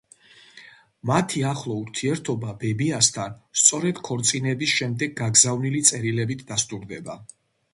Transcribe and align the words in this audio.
მათი 1.09 1.41
ახლო 1.49 1.75
ურთიერთობა 1.81 2.55
ბებიასთან 2.63 3.35
სწორედ 3.65 4.01
ქორწინების 4.09 4.75
შემდეგ 4.81 5.15
გაგზავნილი 5.21 5.83
წერილებით 5.91 6.43
დასტურდება. 6.51 7.21